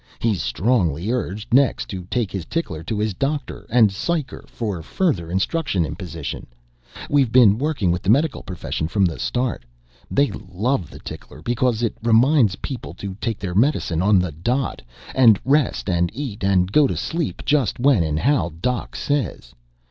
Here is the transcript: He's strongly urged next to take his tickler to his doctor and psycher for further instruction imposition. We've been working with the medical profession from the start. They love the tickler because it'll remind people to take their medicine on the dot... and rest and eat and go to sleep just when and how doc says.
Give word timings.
He's 0.17 0.41
strongly 0.41 1.11
urged 1.11 1.53
next 1.53 1.87
to 1.89 2.05
take 2.05 2.31
his 2.31 2.45
tickler 2.47 2.81
to 2.85 2.97
his 2.97 3.13
doctor 3.13 3.67
and 3.69 3.91
psycher 3.91 4.45
for 4.47 4.81
further 4.81 5.29
instruction 5.29 5.85
imposition. 5.85 6.47
We've 7.07 7.31
been 7.31 7.59
working 7.59 7.91
with 7.91 8.01
the 8.01 8.09
medical 8.09 8.41
profession 8.41 8.87
from 8.87 9.05
the 9.05 9.19
start. 9.19 9.63
They 10.09 10.31
love 10.31 10.89
the 10.89 10.97
tickler 10.97 11.43
because 11.43 11.83
it'll 11.83 11.99
remind 12.01 12.59
people 12.63 12.95
to 12.95 13.13
take 13.21 13.37
their 13.37 13.53
medicine 13.53 14.01
on 14.01 14.17
the 14.17 14.31
dot... 14.31 14.81
and 15.13 15.39
rest 15.45 15.87
and 15.87 16.09
eat 16.15 16.43
and 16.43 16.71
go 16.71 16.87
to 16.87 16.97
sleep 16.97 17.43
just 17.45 17.79
when 17.79 18.01
and 18.01 18.17
how 18.17 18.53
doc 18.59 18.95
says. 18.95 19.53